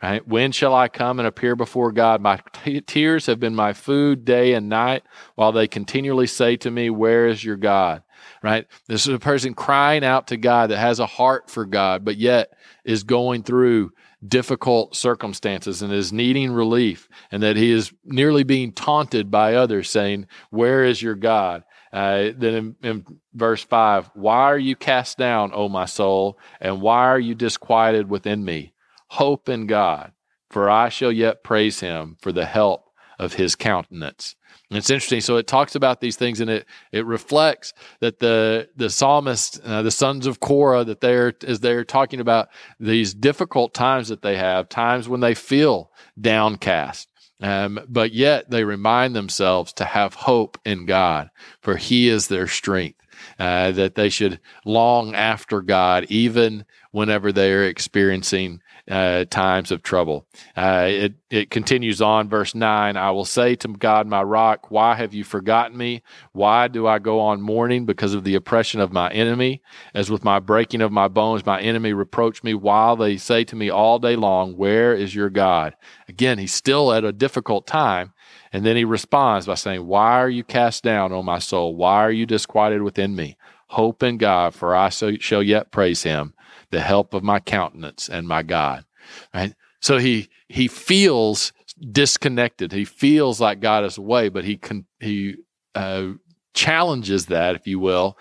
Right? 0.00 0.24
When 0.24 0.52
shall 0.52 0.72
I 0.72 0.86
come 0.86 1.18
and 1.18 1.26
appear 1.26 1.56
before 1.56 1.90
God? 1.90 2.20
My 2.20 2.38
t- 2.62 2.80
tears 2.80 3.26
have 3.26 3.40
been 3.40 3.56
my 3.56 3.72
food 3.72 4.24
day 4.24 4.52
and 4.52 4.68
night, 4.68 5.02
while 5.34 5.50
they 5.50 5.66
continually 5.66 6.28
say 6.28 6.56
to 6.58 6.70
me, 6.70 6.90
Where 6.90 7.26
is 7.26 7.42
your 7.42 7.56
God? 7.56 8.04
right? 8.42 8.66
This 8.86 9.06
is 9.06 9.14
a 9.14 9.18
person 9.18 9.54
crying 9.54 10.04
out 10.04 10.28
to 10.28 10.36
God 10.36 10.70
that 10.70 10.78
has 10.78 11.00
a 11.00 11.06
heart 11.06 11.50
for 11.50 11.64
God, 11.64 12.04
but 12.04 12.16
yet 12.16 12.52
is 12.84 13.02
going 13.02 13.42
through 13.42 13.92
difficult 14.28 14.96
circumstances 14.96 15.82
and 15.82 15.92
is 15.92 16.12
needing 16.12 16.52
relief, 16.52 17.08
and 17.30 17.42
that 17.42 17.56
he 17.56 17.70
is 17.70 17.92
nearly 18.04 18.42
being 18.42 18.72
taunted 18.72 19.30
by 19.30 19.54
others, 19.54 19.90
saying, 19.90 20.26
Where 20.50 20.84
is 20.84 21.02
your 21.02 21.14
God? 21.14 21.64
Uh, 21.92 22.30
then 22.36 22.54
in, 22.54 22.76
in, 22.82 23.06
verse 23.32 23.62
5, 23.62 24.10
why 24.14 24.42
are 24.42 24.58
you 24.58 24.76
cast 24.76 25.16
down, 25.16 25.50
O 25.54 25.68
my 25.68 25.86
soul, 25.86 26.38
and 26.60 26.82
why 26.82 27.06
are 27.06 27.18
you 27.18 27.34
disquieted 27.34 28.10
within 28.10 28.44
me? 28.44 28.72
Hope 29.08 29.48
in 29.48 29.66
God, 29.66 30.12
for 30.50 30.68
I 30.68 30.88
shall 30.88 31.12
yet 31.12 31.44
praise 31.44 31.80
him 31.80 32.16
for 32.20 32.32
the 32.32 32.44
help 32.44 32.90
of 33.18 33.34
his 33.34 33.54
countenance. 33.54 34.36
And 34.70 34.78
it's 34.78 34.90
interesting. 34.90 35.20
So 35.20 35.36
it 35.36 35.46
talks 35.46 35.76
about 35.76 36.00
these 36.00 36.16
things, 36.16 36.40
and 36.40 36.50
it 36.50 36.66
it 36.90 37.06
reflects 37.06 37.72
that 38.00 38.18
the 38.18 38.68
the 38.74 38.90
psalmist, 38.90 39.60
uh, 39.64 39.82
the 39.82 39.92
sons 39.92 40.26
of 40.26 40.40
Korah, 40.40 40.84
that 40.84 41.00
they're 41.00 41.34
as 41.46 41.60
they're 41.60 41.84
talking 41.84 42.18
about 42.20 42.48
these 42.80 43.14
difficult 43.14 43.74
times 43.74 44.08
that 44.08 44.22
they 44.22 44.36
have, 44.36 44.68
times 44.68 45.08
when 45.08 45.20
they 45.20 45.34
feel 45.34 45.92
downcast. 46.20 47.08
Um, 47.40 47.78
but 47.88 48.12
yet 48.12 48.50
they 48.50 48.64
remind 48.64 49.14
themselves 49.14 49.72
to 49.74 49.84
have 49.84 50.14
hope 50.14 50.58
in 50.64 50.86
God, 50.86 51.30
for 51.60 51.76
He 51.76 52.08
is 52.08 52.28
their 52.28 52.48
strength. 52.48 53.00
Uh, 53.38 53.70
that 53.72 53.94
they 53.94 54.10
should 54.10 54.40
long 54.66 55.14
after 55.14 55.62
God, 55.62 56.04
even 56.10 56.66
whenever 56.96 57.30
they 57.30 57.52
are 57.52 57.64
experiencing 57.64 58.58
uh, 58.90 59.26
times 59.26 59.70
of 59.70 59.82
trouble. 59.82 60.26
Uh, 60.56 60.86
it, 60.88 61.14
it 61.28 61.50
continues 61.50 62.00
on, 62.00 62.26
verse 62.26 62.54
9 62.54 62.96
I 62.96 63.10
will 63.10 63.26
say 63.26 63.54
to 63.56 63.68
God, 63.68 64.06
my 64.06 64.22
rock, 64.22 64.70
why 64.70 64.94
have 64.94 65.12
you 65.12 65.22
forgotten 65.22 65.76
me? 65.76 66.02
Why 66.32 66.68
do 66.68 66.86
I 66.86 66.98
go 66.98 67.20
on 67.20 67.42
mourning 67.42 67.84
because 67.84 68.14
of 68.14 68.24
the 68.24 68.34
oppression 68.34 68.80
of 68.80 68.94
my 68.94 69.10
enemy? 69.10 69.60
As 69.92 70.10
with 70.10 70.24
my 70.24 70.38
breaking 70.38 70.80
of 70.80 70.90
my 70.90 71.06
bones, 71.06 71.44
my 71.44 71.60
enemy 71.60 71.92
reproach 71.92 72.42
me 72.42 72.54
while 72.54 72.96
they 72.96 73.18
say 73.18 73.44
to 73.44 73.56
me 73.56 73.68
all 73.68 73.98
day 73.98 74.16
long, 74.16 74.56
Where 74.56 74.94
is 74.94 75.14
your 75.14 75.28
God? 75.28 75.76
Again, 76.08 76.38
he's 76.38 76.54
still 76.54 76.94
at 76.94 77.04
a 77.04 77.12
difficult 77.12 77.66
time. 77.66 78.14
And 78.54 78.64
then 78.64 78.76
he 78.76 78.84
responds 78.84 79.44
by 79.44 79.56
saying, 79.56 79.86
Why 79.86 80.12
are 80.12 80.30
you 80.30 80.44
cast 80.44 80.82
down, 80.82 81.12
O 81.12 81.22
my 81.22 81.40
soul? 81.40 81.76
Why 81.76 81.96
are 81.96 82.10
you 82.10 82.24
disquieted 82.24 82.80
within 82.80 83.14
me? 83.14 83.36
Hope 83.66 84.02
in 84.02 84.16
God, 84.16 84.54
for 84.54 84.74
I 84.74 84.88
shall 84.88 85.42
yet 85.42 85.70
praise 85.70 86.02
him 86.04 86.32
the 86.70 86.80
help 86.80 87.14
of 87.14 87.22
my 87.22 87.40
countenance 87.40 88.08
and 88.08 88.28
my 88.28 88.42
God. 88.42 88.84
Right? 89.34 89.54
So 89.80 89.98
he 89.98 90.28
he 90.48 90.68
feels 90.68 91.52
disconnected. 91.92 92.72
He 92.72 92.84
feels 92.84 93.40
like 93.40 93.60
God 93.60 93.84
is 93.84 93.98
away, 93.98 94.28
but 94.28 94.44
he 94.44 94.56
can 94.56 94.86
he 95.00 95.36
uh, 95.74 96.12
challenges 96.56 97.26
that, 97.26 97.54
if 97.54 97.66
you 97.66 97.78
will, 97.78 98.18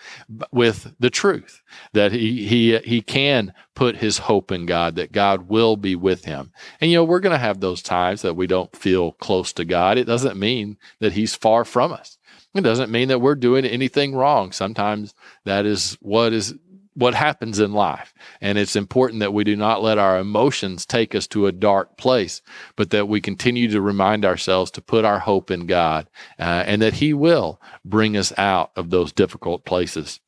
with 0.51 0.93
the 0.99 1.09
truth 1.09 1.63
that 1.93 2.11
he 2.11 2.45
he 2.45 2.77
he 2.79 3.01
can 3.01 3.53
put 3.73 3.95
his 3.95 4.19
hope 4.19 4.51
in 4.51 4.65
God, 4.65 4.95
that 4.95 5.11
God 5.11 5.47
will 5.49 5.77
be 5.77 5.95
with 5.95 6.25
him. 6.25 6.51
And 6.79 6.91
you 6.91 6.97
know, 6.97 7.03
we're 7.03 7.21
going 7.21 7.31
to 7.31 7.39
have 7.39 7.61
those 7.61 7.81
times 7.81 8.21
that 8.21 8.35
we 8.35 8.45
don't 8.45 8.75
feel 8.75 9.13
close 9.13 9.53
to 9.53 9.65
God. 9.65 9.97
It 9.97 10.05
doesn't 10.05 10.37
mean 10.37 10.77
that 10.99 11.13
He's 11.13 11.33
far 11.33 11.65
from 11.65 11.93
us. 11.93 12.17
It 12.53 12.61
doesn't 12.61 12.91
mean 12.91 13.07
that 13.07 13.19
we're 13.19 13.35
doing 13.35 13.65
anything 13.65 14.15
wrong. 14.15 14.51
Sometimes 14.51 15.13
that 15.43 15.65
is 15.65 15.97
what 16.01 16.31
is 16.31 16.55
what 16.95 17.13
happens 17.13 17.59
in 17.59 17.73
life. 17.73 18.13
And 18.41 18.57
it's 18.57 18.75
important 18.75 19.19
that 19.19 19.33
we 19.33 19.43
do 19.43 19.55
not 19.55 19.83
let 19.83 19.97
our 19.97 20.17
emotions 20.17 20.85
take 20.85 21.13
us 21.13 21.27
to 21.27 21.45
a 21.45 21.51
dark 21.51 21.97
place, 21.97 22.41
but 22.75 22.89
that 22.89 23.07
we 23.07 23.21
continue 23.21 23.69
to 23.69 23.81
remind 23.81 24.25
ourselves 24.25 24.71
to 24.71 24.81
put 24.81 25.05
our 25.05 25.19
hope 25.19 25.51
in 25.51 25.67
God 25.67 26.09
uh, 26.39 26.63
and 26.65 26.81
that 26.81 26.95
He 26.95 27.13
will 27.13 27.61
bring 27.83 28.17
us 28.17 28.33
out 28.37 28.71
of 28.75 28.89
those 28.89 29.11
difficult 29.11 29.65
places. 29.65 30.19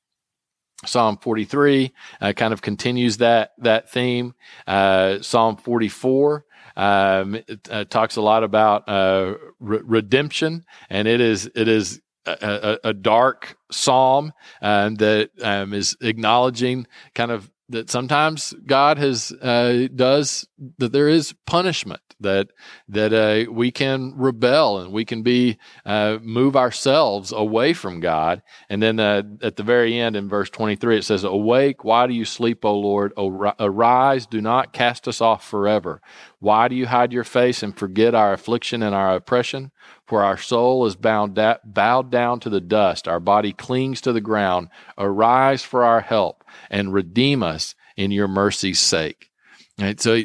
Psalm 0.85 1.17
43 1.17 1.91
uh, 2.21 2.33
kind 2.33 2.53
of 2.53 2.61
continues 2.61 3.17
that 3.17 3.53
that 3.57 3.89
theme. 3.89 4.35
Uh, 4.67 5.21
Psalm 5.21 5.57
44 5.57 6.45
um, 6.75 7.33
it, 7.33 7.67
uh, 7.71 7.85
talks 7.85 8.17
a 8.17 8.21
lot 8.21 8.43
about 8.43 8.87
uh, 8.87 9.35
re- 9.59 9.81
redemption, 9.83 10.65
and 10.89 11.07
it 11.07 11.19
is 11.19 11.49
it 11.55 11.67
is 11.67 12.01
a, 12.27 12.79
a, 12.83 12.93
dark 12.93 13.57
psalm 13.71 14.33
um, 14.61 14.95
that 14.95 15.29
um, 15.41 15.73
is 15.73 15.95
acknowledging 16.01 16.87
kind 17.15 17.31
of 17.31 17.49
that 17.69 17.89
sometimes 17.89 18.53
God 18.65 18.97
has 18.97 19.31
uh, 19.31 19.87
does 19.93 20.47
that 20.77 20.93
there 20.93 21.09
is 21.09 21.33
punishment 21.45 22.01
that 22.19 22.49
that 22.89 23.13
uh, 23.13 23.51
we 23.51 23.71
can 23.71 24.13
rebel 24.15 24.79
and 24.79 24.91
we 24.91 25.05
can 25.05 25.21
be 25.21 25.57
uh, 25.85 26.17
move 26.21 26.55
ourselves 26.55 27.31
away 27.31 27.73
from 27.73 27.99
God. 27.99 28.41
And 28.69 28.81
then 28.81 28.99
uh, 28.99 29.23
at 29.41 29.55
the 29.55 29.63
very 29.63 29.99
end 29.99 30.15
in 30.15 30.29
verse 30.29 30.49
twenty 30.49 30.75
three 30.75 30.97
it 30.97 31.03
says, 31.03 31.23
"Awake! 31.23 31.83
Why 31.83 32.07
do 32.07 32.13
you 32.13 32.25
sleep, 32.25 32.63
O 32.65 32.73
Lord? 32.73 33.13
Arise! 33.17 34.25
Do 34.25 34.41
not 34.41 34.73
cast 34.73 35.07
us 35.07 35.21
off 35.21 35.47
forever. 35.47 36.01
Why 36.39 36.67
do 36.67 36.75
you 36.75 36.87
hide 36.87 37.13
your 37.13 37.23
face 37.23 37.63
and 37.63 37.77
forget 37.77 38.15
our 38.15 38.33
affliction 38.33 38.83
and 38.83 38.95
our 38.95 39.15
oppression? 39.15 39.71
For 40.05 40.23
our 40.23 40.37
soul 40.37 40.85
is 40.85 40.95
bound 40.95 41.35
da- 41.35 41.57
bowed 41.65 42.11
down 42.11 42.39
to 42.41 42.49
the 42.49 42.61
dust, 42.61 43.07
our 43.07 43.19
body 43.19 43.51
clings 43.51 43.99
to 44.01 44.13
the 44.13 44.21
ground. 44.21 44.69
Arise 44.97 45.63
for 45.63 45.83
our 45.83 46.01
help 46.01 46.43
and 46.69 46.93
redeem 46.93 47.43
us 47.43 47.75
in 47.95 48.11
your 48.11 48.27
mercy's 48.27 48.79
sake. 48.79 49.31
Right, 49.79 49.99
so 50.01 50.23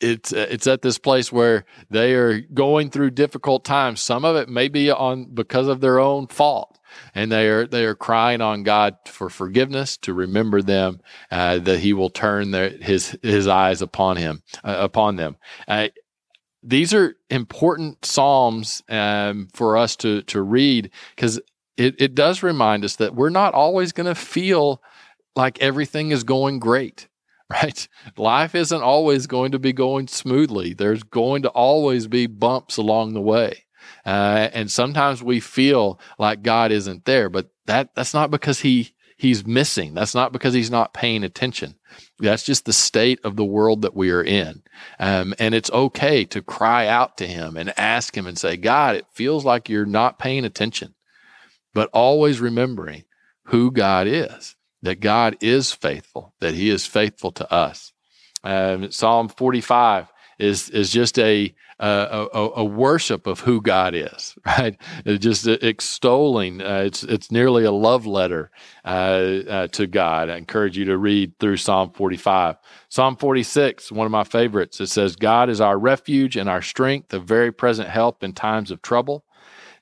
it's 0.00 0.32
it's 0.32 0.66
at 0.66 0.82
this 0.82 0.98
place 0.98 1.32
where 1.32 1.64
they 1.90 2.14
are 2.14 2.40
going 2.40 2.90
through 2.90 3.10
difficult 3.10 3.64
times. 3.64 4.00
Some 4.00 4.24
of 4.24 4.36
it 4.36 4.48
may 4.48 4.68
be 4.68 4.90
on 4.90 5.32
because 5.34 5.68
of 5.68 5.80
their 5.80 5.98
own 5.98 6.26
fault, 6.26 6.78
and 7.14 7.30
they 7.30 7.48
are 7.48 7.66
they 7.66 7.84
are 7.84 7.94
crying 7.94 8.40
on 8.40 8.62
God 8.62 8.96
for 9.06 9.30
forgiveness 9.30 9.96
to 9.98 10.14
remember 10.14 10.62
them 10.62 11.00
uh, 11.30 11.58
that 11.60 11.80
He 11.80 11.92
will 11.92 12.10
turn 12.10 12.50
their, 12.50 12.70
His 12.70 13.16
His 13.22 13.46
eyes 13.46 13.82
upon 13.82 14.16
him 14.16 14.42
uh, 14.64 14.76
upon 14.78 15.16
them. 15.16 15.36
Uh, 15.68 15.88
these 16.62 16.92
are 16.92 17.16
important 17.30 18.04
psalms 18.04 18.82
um, 18.88 19.48
for 19.52 19.76
us 19.76 19.96
to 19.96 20.22
to 20.22 20.42
read 20.42 20.90
because 21.14 21.40
it, 21.76 21.94
it 21.98 22.14
does 22.14 22.42
remind 22.42 22.84
us 22.84 22.96
that 22.96 23.14
we're 23.14 23.30
not 23.30 23.54
always 23.54 23.92
going 23.92 24.06
to 24.06 24.14
feel 24.14 24.82
like 25.36 25.60
everything 25.60 26.10
is 26.10 26.24
going 26.24 26.58
great 26.58 27.08
right? 27.50 27.88
Life 28.16 28.54
isn't 28.54 28.82
always 28.82 29.26
going 29.26 29.50
to 29.50 29.58
be 29.58 29.72
going 29.72 30.06
smoothly. 30.06 30.72
There's 30.72 31.02
going 31.02 31.42
to 31.42 31.48
always 31.48 32.06
be 32.06 32.28
bumps 32.28 32.76
along 32.76 33.14
the 33.14 33.20
way. 33.20 33.64
Uh, 34.06 34.50
and 34.52 34.70
sometimes 34.70 35.20
we 35.20 35.40
feel 35.40 35.98
like 36.18 36.42
god 36.42 36.70
isn't 36.70 37.04
there 37.06 37.28
but 37.28 37.50
that 37.66 37.94
that's 37.94 38.14
not 38.14 38.30
because 38.30 38.60
he 38.60 38.94
he's 39.20 39.46
missing. 39.46 39.92
That's 39.92 40.14
not 40.14 40.32
because 40.32 40.54
he's 40.54 40.70
not 40.70 40.94
paying 40.94 41.24
attention. 41.24 41.74
That's 42.20 42.42
just 42.42 42.64
the 42.64 42.72
state 42.72 43.20
of 43.22 43.36
the 43.36 43.44
world 43.44 43.82
that 43.82 43.94
we 43.94 44.10
are 44.10 44.24
in. 44.24 44.62
Um, 44.98 45.34
and 45.38 45.54
it's 45.54 45.70
okay 45.70 46.24
to 46.26 46.40
cry 46.40 46.86
out 46.86 47.18
to 47.18 47.26
him 47.26 47.58
and 47.58 47.78
ask 47.78 48.16
him 48.16 48.26
and 48.26 48.38
say, 48.38 48.56
God, 48.56 48.96
it 48.96 49.04
feels 49.12 49.44
like 49.44 49.68
you're 49.68 49.84
not 49.84 50.18
paying 50.18 50.46
attention, 50.46 50.94
but 51.74 51.90
always 51.92 52.40
remembering 52.40 53.04
who 53.44 53.70
God 53.70 54.06
is, 54.06 54.56
that 54.82 55.00
God 55.00 55.36
is 55.40 55.72
faithful, 55.72 56.34
that 56.40 56.54
he 56.54 56.70
is 56.70 56.86
faithful 56.86 57.32
to 57.32 57.52
us. 57.52 57.92
Um, 58.42 58.90
Psalm 58.90 59.28
45 59.28 60.10
is, 60.38 60.70
is 60.70 60.90
just 60.90 61.18
a, 61.18 61.54
a, 61.80 62.48
a, 62.56 62.64
worship 62.64 63.26
of 63.26 63.40
who 63.40 63.60
God 63.60 63.94
is, 63.94 64.36
right? 64.46 64.76
It's 65.04 65.22
just 65.22 65.46
extolling. 65.46 66.60
Uh, 66.60 66.82
it's 66.86 67.02
it's 67.02 67.30
nearly 67.30 67.64
a 67.64 67.72
love 67.72 68.06
letter 68.06 68.50
uh, 68.84 68.88
uh, 68.88 69.66
to 69.68 69.86
God. 69.86 70.28
I 70.28 70.36
encourage 70.36 70.76
you 70.76 70.84
to 70.86 70.98
read 70.98 71.38
through 71.38 71.56
Psalm 71.56 71.90
45. 71.92 72.56
Psalm 72.88 73.16
46, 73.16 73.92
one 73.92 74.06
of 74.06 74.12
my 74.12 74.24
favorites. 74.24 74.80
It 74.80 74.88
says, 74.88 75.16
"God 75.16 75.48
is 75.48 75.60
our 75.60 75.78
refuge 75.78 76.36
and 76.36 76.48
our 76.48 76.62
strength, 76.62 77.12
a 77.14 77.18
very 77.18 77.52
present 77.52 77.88
help 77.88 78.22
in 78.22 78.32
times 78.32 78.70
of 78.70 78.82
trouble." 78.82 79.24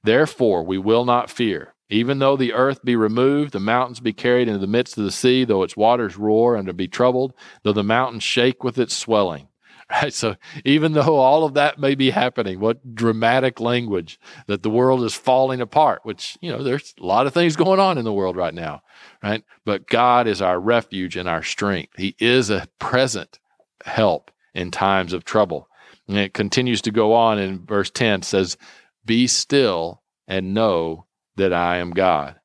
Therefore, 0.04 0.62
we 0.62 0.78
will 0.78 1.04
not 1.04 1.30
fear. 1.30 1.74
Even 1.90 2.18
though 2.18 2.36
the 2.36 2.52
earth 2.52 2.84
be 2.84 2.96
removed, 2.96 3.52
the 3.52 3.60
mountains 3.60 4.00
be 4.00 4.12
carried 4.12 4.48
into 4.48 4.58
the 4.58 4.66
midst 4.66 4.98
of 4.98 5.04
the 5.04 5.10
sea, 5.10 5.44
though 5.44 5.62
its 5.62 5.76
waters 5.76 6.16
roar 6.16 6.54
and 6.54 6.76
be 6.76 6.88
troubled, 6.88 7.32
though 7.62 7.72
the 7.72 7.82
mountains 7.82 8.22
shake 8.22 8.62
with 8.62 8.78
its 8.78 8.96
swelling. 8.96 9.48
Right. 9.90 10.12
So 10.12 10.36
even 10.66 10.92
though 10.92 11.16
all 11.16 11.44
of 11.44 11.54
that 11.54 11.78
may 11.78 11.94
be 11.94 12.10
happening, 12.10 12.60
what 12.60 12.94
dramatic 12.94 13.58
language 13.58 14.20
that 14.46 14.62
the 14.62 14.68
world 14.68 15.02
is 15.02 15.14
falling 15.14 15.62
apart, 15.62 16.00
which, 16.02 16.36
you 16.42 16.52
know, 16.52 16.62
there's 16.62 16.92
a 17.00 17.06
lot 17.06 17.26
of 17.26 17.32
things 17.32 17.56
going 17.56 17.80
on 17.80 17.96
in 17.96 18.04
the 18.04 18.12
world 18.12 18.36
right 18.36 18.52
now. 18.52 18.82
Right. 19.22 19.42
But 19.64 19.86
God 19.86 20.26
is 20.26 20.42
our 20.42 20.60
refuge 20.60 21.16
and 21.16 21.26
our 21.26 21.42
strength. 21.42 21.94
He 21.96 22.14
is 22.18 22.50
a 22.50 22.68
present 22.78 23.38
help 23.82 24.30
in 24.54 24.70
times 24.70 25.14
of 25.14 25.24
trouble. 25.24 25.68
And 26.06 26.18
it 26.18 26.34
continues 26.34 26.82
to 26.82 26.90
go 26.90 27.14
on 27.14 27.38
in 27.38 27.64
verse 27.64 27.90
10 27.90 28.22
says, 28.22 28.58
Be 29.06 29.26
still 29.26 30.02
and 30.26 30.52
know 30.52 31.06
that 31.38 31.52
I 31.52 31.78
am 31.78 31.90
God. 31.90 32.36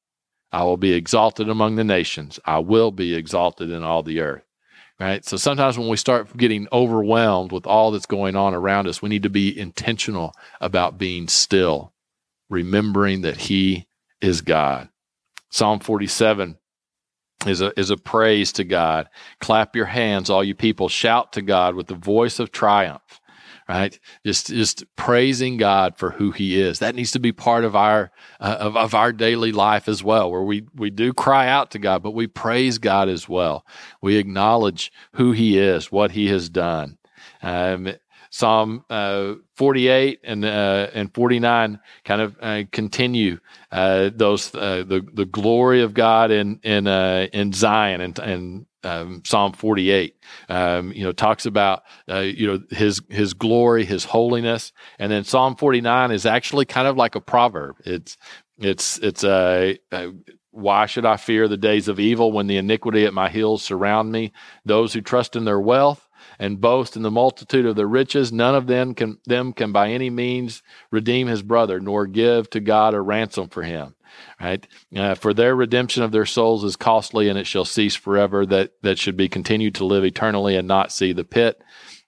I 0.51 0.63
will 0.63 0.77
be 0.77 0.93
exalted 0.93 1.50
among 1.50 1.75
the 1.75 1.83
nations. 1.83 2.39
I 2.45 2.59
will 2.59 2.91
be 2.91 3.15
exalted 3.15 3.69
in 3.69 3.83
all 3.83 4.03
the 4.03 4.21
earth. 4.21 4.43
Right? 5.00 5.25
So 5.25 5.35
sometimes 5.38 5.77
when 5.77 5.89
we 5.89 5.97
start 5.97 6.38
getting 6.38 6.67
overwhelmed 6.71 7.51
with 7.51 7.65
all 7.65 7.91
that's 7.91 8.05
going 8.05 8.35
on 8.35 8.53
around 8.53 8.88
us, 8.88 9.01
we 9.01 9.09
need 9.09 9.23
to 9.23 9.29
be 9.29 9.57
intentional 9.57 10.33
about 10.62 10.97
being 10.97 11.27
still, 11.27 11.93
remembering 12.50 13.21
that 13.21 13.38
He 13.38 13.88
is 14.21 14.41
God. 14.41 14.89
Psalm 15.50 15.79
47 15.79 16.57
is 17.47 17.62
a, 17.62 17.77
is 17.77 17.89
a 17.89 17.97
praise 17.97 18.53
to 18.53 18.63
God. 18.63 19.09
Clap 19.39 19.75
your 19.75 19.85
hands, 19.85 20.29
all 20.29 20.43
you 20.43 20.55
people. 20.55 20.88
Shout 20.88 21.33
to 21.33 21.41
God 21.41 21.75
with 21.75 21.88
the 21.88 21.95
voice 21.95 22.39
of 22.39 22.51
triumph 22.51 23.19
right? 23.67 23.98
Just 24.25 24.48
just 24.48 24.84
praising 24.96 25.58
God 25.58 25.98
for 25.98 26.12
who 26.12 26.32
He 26.32 26.60
is. 26.60 26.79
That 26.79 26.96
needs 26.96 27.12
to 27.12 27.20
be 27.20 27.32
part 27.32 27.63
of 27.63 27.75
our 27.75 28.12
uh, 28.39 28.58
of, 28.60 28.77
of 28.77 28.93
our 28.93 29.12
daily 29.12 29.51
life 29.51 29.88
as 29.88 30.03
well, 30.03 30.32
where 30.32 30.43
we 30.43 30.65
we 30.75 30.89
do 30.89 31.13
cry 31.13 31.48
out 31.48 31.72
to 31.72 31.79
God, 31.79 32.03
but 32.03 32.12
we 32.12 32.27
praise 32.27 32.77
God 32.77 33.10
as 33.10 33.27
well. 33.27 33.65
We 34.01 34.17
acknowledge 34.17 34.91
who 35.13 35.32
He 35.32 35.58
is, 35.58 35.91
what 35.91 36.12
He 36.12 36.27
has 36.27 36.50
done. 36.50 36.98
Um, 37.41 37.93
Psalm 38.34 38.84
uh, 38.89 39.36
48 39.58 40.22
and 40.24 40.43
uh, 40.43 40.88
and 40.96 41.13
49 41.13 41.79
kind 42.03 42.22
of 42.22 42.36
uh, 42.41 42.63
continue 42.72 43.39
uh, 43.72 44.10
those 44.15 44.53
uh, 44.55 44.84
the 44.88 45.05
the 45.13 45.25
glory 45.25 45.84
of 45.84 45.93
God 45.93 46.32
in 46.32 46.60
in 46.63 46.88
uh, 46.88 47.27
in 47.32 47.53
Zion 47.53 48.01
and 48.01 48.17
and 48.17 48.65
um, 48.83 49.21
Psalm 49.25 49.53
48, 49.53 50.15
um, 50.49 50.91
you 50.91 51.03
know, 51.03 51.11
talks 51.11 51.45
about, 51.45 51.83
uh, 52.09 52.19
you 52.19 52.47
know, 52.47 52.59
his, 52.69 53.01
his 53.09 53.33
glory, 53.33 53.85
his 53.85 54.05
holiness. 54.05 54.71
And 54.99 55.11
then 55.11 55.23
Psalm 55.23 55.55
49 55.55 56.11
is 56.11 56.25
actually 56.25 56.65
kind 56.65 56.87
of 56.87 56.97
like 56.97 57.15
a 57.15 57.21
proverb. 57.21 57.77
It's, 57.85 58.17
it's, 58.57 58.99
it's 58.99 59.23
a, 59.23 59.77
a 59.91 60.13
why 60.51 60.85
should 60.85 61.05
I 61.05 61.17
fear 61.17 61.47
the 61.47 61.57
days 61.57 61.87
of 61.87 61.99
evil 61.99 62.31
when 62.31 62.45
the 62.45 62.57
iniquity 62.57 63.05
at 63.05 63.13
my 63.13 63.29
heels 63.29 63.63
surround 63.63 64.11
me? 64.11 64.31
Those 64.65 64.93
who 64.93 65.01
trust 65.01 65.35
in 65.35 65.45
their 65.45 65.59
wealth 65.59 66.02
and 66.39 66.61
boast 66.61 66.95
in 66.95 67.01
the 67.01 67.11
multitude 67.11 67.65
of 67.65 67.75
their 67.75 67.87
riches, 67.87 68.31
none 68.31 68.55
of 68.55 68.67
them 68.67 68.93
can, 68.93 69.17
them 69.25 69.53
can 69.53 69.71
by 69.71 69.89
any 69.89 70.09
means 70.09 70.63
redeem 70.91 71.27
his 71.27 71.41
brother, 71.41 71.79
nor 71.79 72.07
give 72.07 72.49
to 72.51 72.59
God 72.59 72.93
a 72.93 73.01
ransom 73.01 73.49
for 73.49 73.63
him 73.63 73.95
right? 74.39 74.67
Uh, 74.95 75.15
for 75.15 75.33
their 75.33 75.55
redemption 75.55 76.03
of 76.03 76.11
their 76.11 76.25
souls 76.25 76.63
is 76.63 76.75
costly, 76.75 77.29
and 77.29 77.37
it 77.37 77.47
shall 77.47 77.65
cease 77.65 77.95
forever. 77.95 78.45
That 78.45 78.73
that 78.81 78.99
should 78.99 79.17
be 79.17 79.29
continued 79.29 79.75
to 79.75 79.85
live 79.85 80.03
eternally 80.03 80.55
and 80.55 80.67
not 80.67 80.91
see 80.91 81.13
the 81.13 81.23
pit. 81.23 81.61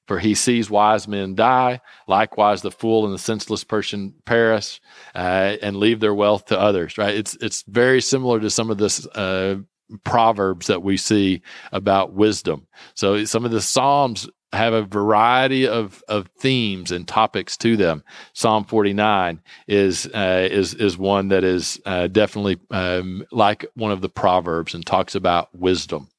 For 0.08 0.20
he 0.20 0.36
sees 0.36 0.70
wise 0.70 1.08
men 1.08 1.34
die, 1.34 1.82
likewise 2.08 2.62
the 2.62 2.70
fool 2.70 3.06
and 3.06 3.14
the 3.14 3.20
senseless 3.20 3.64
person 3.64 4.14
perish, 4.24 4.80
uh, 5.16 5.56
and 5.64 5.78
leave 5.78 6.00
their 6.00 6.14
wealth 6.14 6.46
to 6.48 6.60
others. 6.60 6.98
Right? 6.98 7.16
It's 7.16 7.36
it's 7.42 7.64
very 7.64 8.02
similar 8.02 8.40
to 8.40 8.50
some 8.50 8.70
of 8.70 8.78
this. 8.78 9.06
Uh, 9.08 9.58
proverbs 10.04 10.68
that 10.68 10.84
we 10.84 10.98
see 10.98 11.42
about 11.72 12.14
wisdom. 12.14 12.68
So 12.94 13.26
some 13.26 13.46
of 13.46 13.52
the 13.52 13.62
psalms 13.62 14.28
have 14.54 14.74
a 14.74 14.84
variety 14.84 15.68
of, 15.68 16.04
of 16.08 16.30
themes 16.40 16.92
and 16.92 17.08
topics 17.08 17.58
to 17.58 17.78
them. 17.78 18.04
Psalm 18.34 18.64
49 18.64 19.42
is 19.68 20.08
uh, 20.08 20.48
is 20.50 20.74
is 20.74 20.98
one 20.98 21.30
that 21.30 21.44
is 21.44 21.80
uh, 21.86 22.08
definitely 22.08 22.58
um, 22.72 23.26
like 23.32 23.66
one 23.76 23.92
of 23.92 24.02
the 24.02 24.10
proverbs 24.10 24.74
and 24.74 24.86
talks 24.86 25.16
about 25.16 25.54
wisdom. 25.54 26.10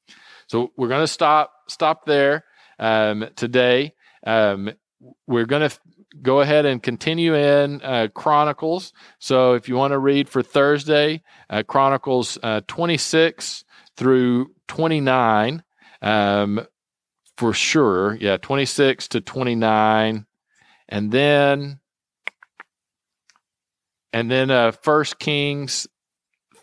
So 0.46 0.72
we're 0.76 0.88
going 0.88 1.02
to 1.02 1.08
stop 1.08 1.52
stop 1.68 2.04
there 2.04 2.44
um, 2.78 3.28
today. 3.36 3.94
Um, 4.26 4.72
we're 5.26 5.46
going 5.46 5.68
to 5.68 5.78
go 6.22 6.40
ahead 6.40 6.66
and 6.66 6.82
continue 6.82 7.34
in 7.34 7.82
uh, 7.82 8.08
Chronicles. 8.14 8.92
So 9.18 9.54
if 9.54 9.68
you 9.68 9.76
want 9.76 9.92
to 9.92 9.98
read 9.98 10.28
for 10.28 10.42
Thursday, 10.42 11.22
uh, 11.50 11.62
Chronicles 11.62 12.38
uh, 12.42 12.60
26 12.66 13.64
through 13.96 14.52
29. 14.68 15.62
Um, 16.02 16.66
for 17.36 17.52
sure. 17.52 18.16
Yeah, 18.20 18.36
26 18.38 19.08
to 19.08 19.20
29. 19.20 20.26
And 20.88 21.12
then 21.12 21.80
and 24.12 24.30
then 24.30 24.50
uh 24.50 24.72
First 24.72 25.18
Kings 25.18 25.86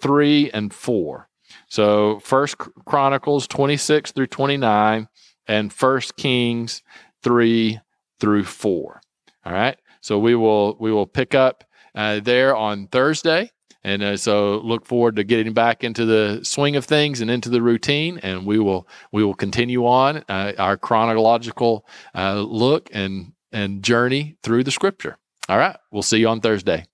3 0.02 0.50
and 0.52 0.74
4. 0.74 1.30
So 1.70 2.20
First 2.20 2.58
Chronicles 2.86 3.48
26 3.48 4.12
through 4.12 4.28
29 4.28 5.08
and 5.48 5.74
First 5.74 6.16
Kings 6.16 6.82
3 7.22 7.80
through 8.20 8.44
4. 8.46 9.03
All 9.46 9.54
right? 9.54 9.78
So 10.02 10.20
we 10.20 10.36
will 10.36 10.78
we 10.80 10.92
will 10.92 11.08
pick 11.08 11.36
up 11.36 11.64
uh, 11.96 12.20
there 12.20 12.56
on 12.56 12.88
Thursday 12.88 13.52
and 13.84 14.02
uh, 14.02 14.18
so 14.18 14.60
look 14.64 14.86
forward 14.86 15.18
to 15.18 15.24
getting 15.24 15.54
back 15.54 15.84
into 15.84 16.06
the 16.06 16.40
swing 16.44 16.76
of 16.76 16.86
things 16.86 17.22
and 17.22 17.30
into 17.30 17.50
the 17.50 17.62
routine. 17.62 18.18
And 18.20 18.46
we 18.46 18.60
will 18.60 18.88
we 19.12 19.24
will 19.24 19.34
continue 19.34 19.86
on 19.86 20.24
uh, 20.30 20.54
our 20.58 20.78
chronological 20.78 21.86
uh, 22.16 22.40
look 22.40 22.90
and 22.94 23.34
and 23.52 23.84
journey 23.84 24.38
through 24.42 24.64
the 24.64 24.72
scripture. 24.72 25.18
All 25.50 25.58
right, 25.58 25.76
we'll 25.92 26.02
see 26.02 26.20
you 26.20 26.30
on 26.30 26.40
Thursday. 26.40 26.86